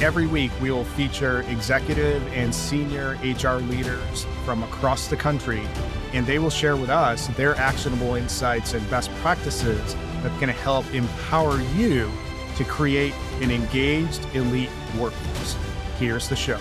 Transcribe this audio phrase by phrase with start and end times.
[0.00, 5.60] Every week, we will feature executive and senior HR leaders from across the country,
[6.14, 10.90] and they will share with us their actionable insights and best practices that can help
[10.94, 12.10] empower you
[12.56, 13.12] to create
[13.42, 15.54] an engaged elite workforce.
[15.98, 16.58] Here's the show.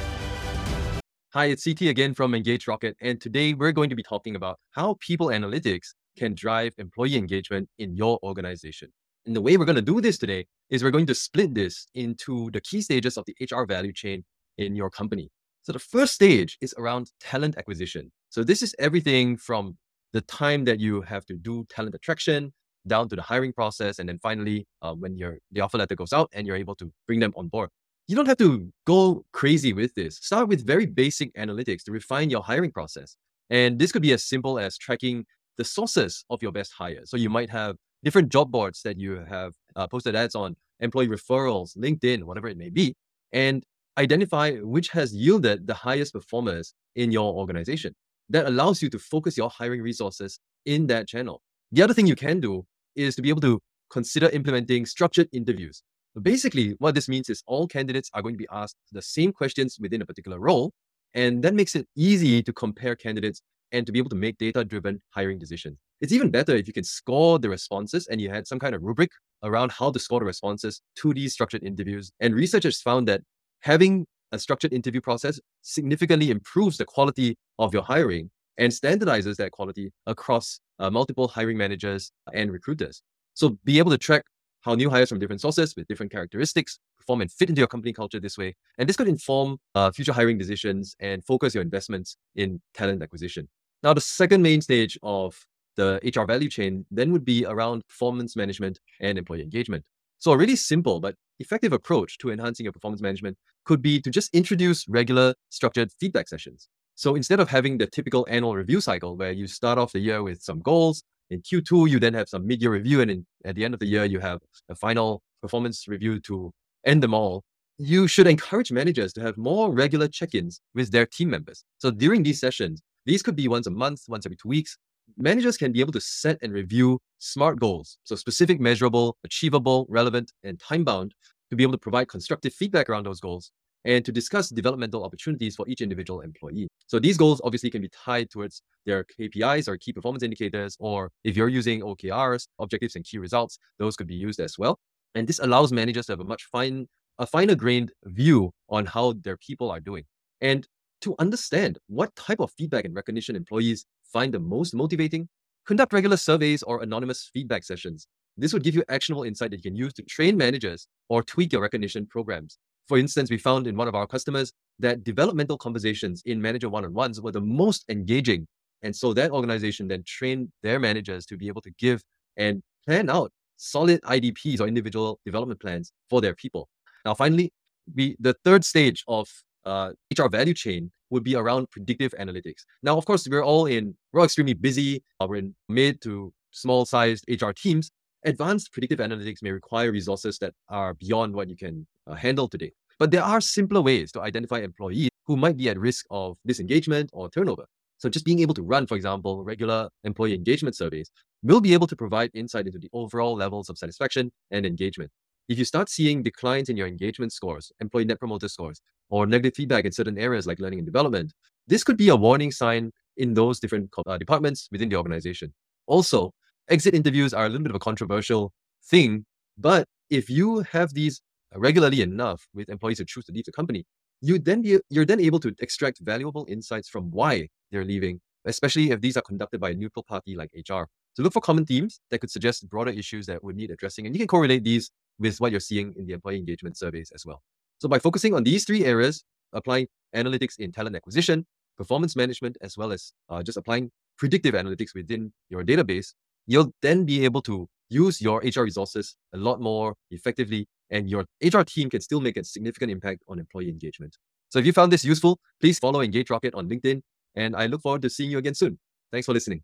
[1.31, 4.59] Hi, it's CT again from Engage Rocket, and today we're going to be talking about
[4.71, 8.91] how people analytics can drive employee engagement in your organization.
[9.25, 11.87] And the way we're going to do this today is we're going to split this
[11.93, 14.23] into the key stages of the HR value chain
[14.57, 15.29] in your company.
[15.63, 18.11] So the first stage is around talent acquisition.
[18.29, 19.77] So this is everything from
[20.13, 22.53] the time that you have to do talent attraction
[22.87, 26.13] down to the hiring process, and then finally uh, when your the offer letter goes
[26.13, 27.69] out and you're able to bring them on board.
[28.07, 30.17] You don't have to go crazy with this.
[30.17, 33.15] Start with very basic analytics to refine your hiring process.
[33.51, 35.25] And this could be as simple as tracking
[35.57, 37.01] the sources of your best hire.
[37.05, 41.07] So you might have different job boards that you have uh, posted ads on, employee
[41.07, 42.95] referrals, LinkedIn, whatever it may be,
[43.33, 43.63] and
[43.97, 47.93] identify which has yielded the highest performers in your organization.
[48.29, 51.41] That allows you to focus your hiring resources in that channel.
[51.71, 55.83] The other thing you can do is to be able to consider implementing structured interviews.
[56.21, 59.77] Basically, what this means is all candidates are going to be asked the same questions
[59.79, 60.71] within a particular role,
[61.13, 64.63] and that makes it easy to compare candidates and to be able to make data
[64.63, 65.77] driven hiring decisions.
[66.01, 68.83] It's even better if you can score the responses and you had some kind of
[68.83, 69.11] rubric
[69.43, 72.11] around how to score the responses to these structured interviews.
[72.19, 73.21] And researchers found that
[73.61, 79.51] having a structured interview process significantly improves the quality of your hiring and standardizes that
[79.51, 83.01] quality across uh, multiple hiring managers and recruiters.
[83.33, 84.23] So be able to track
[84.61, 87.93] how new hires from different sources with different characteristics perform and fit into your company
[87.93, 88.55] culture this way.
[88.77, 93.47] And this could inform uh, future hiring decisions and focus your investments in talent acquisition.
[93.81, 95.45] Now, the second main stage of
[95.79, 99.83] the HR value chain then would be around performance management and employee engagement.
[100.19, 104.09] So, a really simple but effective approach to enhancing your performance management could be to
[104.09, 106.67] just introduce regular structured feedback sessions.
[106.95, 110.21] So, instead of having the typical annual review cycle where you start off the year
[110.21, 113.55] with some goals, in Q2, you then have some mid year review, and in, at
[113.55, 116.51] the end of the year, you have a final performance review to
[116.85, 117.43] end them all.
[117.77, 121.63] You should encourage managers to have more regular check ins with their team members.
[121.77, 124.77] So, during these sessions, these could be once a month, once every two weeks.
[125.21, 130.31] Managers can be able to set and review SMART goals, so specific, measurable, achievable, relevant,
[130.45, 131.13] and time bound,
[131.49, 133.51] to be able to provide constructive feedback around those goals
[133.83, 136.69] and to discuss developmental opportunities for each individual employee.
[136.87, 141.11] So these goals obviously can be tied towards their KPIs or key performance indicators, or
[141.25, 144.79] if you're using OKRs, objectives and key results, those could be used as well.
[145.15, 146.87] And this allows managers to have a much fine,
[147.17, 150.05] a finer grained view on how their people are doing.
[150.39, 150.65] And
[151.01, 155.27] to understand what type of feedback and recognition employees find the most motivating,
[155.65, 158.07] conduct regular surveys or anonymous feedback sessions.
[158.37, 161.51] This would give you actionable insight that you can use to train managers or tweak
[161.51, 162.57] your recognition programs.
[162.87, 166.85] For instance, we found in one of our customers that developmental conversations in manager one
[166.85, 168.47] on ones were the most engaging.
[168.81, 172.01] And so that organization then trained their managers to be able to give
[172.37, 176.69] and plan out solid IDPs or individual development plans for their people.
[177.05, 177.51] Now, finally,
[177.93, 179.27] we, the third stage of
[179.65, 182.63] uh, HR value chain would be around predictive analytics.
[182.83, 185.03] Now, of course, we're all in, we're all extremely busy.
[185.19, 187.91] Uh, we're in mid to small sized HR teams.
[188.25, 192.71] Advanced predictive analytics may require resources that are beyond what you can uh, handle today.
[192.99, 197.09] But there are simpler ways to identify employees who might be at risk of disengagement
[197.13, 197.65] or turnover.
[197.97, 201.09] So just being able to run, for example, regular employee engagement surveys
[201.43, 205.11] will be able to provide insight into the overall levels of satisfaction and engagement.
[205.49, 209.55] If you start seeing declines in your engagement scores, employee net promoter scores, or negative
[209.55, 211.33] feedback in certain areas like learning and development,
[211.67, 215.51] this could be a warning sign in those different uh, departments within the organization.
[215.87, 216.31] Also,
[216.69, 218.53] exit interviews are a little bit of a controversial
[218.85, 219.25] thing,
[219.57, 221.19] but if you have these
[221.55, 223.85] regularly enough with employees who choose to leave the company,
[224.21, 228.91] you then be, you're then able to extract valuable insights from why they're leaving, especially
[228.91, 230.83] if these are conducted by a neutral party like HR.
[231.15, 234.13] So look for common themes that could suggest broader issues that would need addressing, and
[234.13, 237.41] you can correlate these with what you're seeing in the employee engagement surveys as well.
[237.79, 239.23] So by focusing on these three areas,
[239.53, 241.45] applying analytics in talent acquisition,
[241.77, 246.13] performance management, as well as uh, just applying predictive analytics within your database,
[246.45, 251.25] you'll then be able to use your HR resources a lot more effectively, and your
[251.41, 254.17] HR team can still make a significant impact on employee engagement.
[254.49, 257.01] So if you found this useful, please follow Engage Rocket on LinkedIn,
[257.35, 258.79] and I look forward to seeing you again soon.
[259.11, 259.63] Thanks for listening.